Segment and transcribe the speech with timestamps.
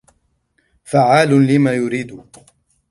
[0.83, 2.21] فَعَّالٌ لِمَا يُرِيدُ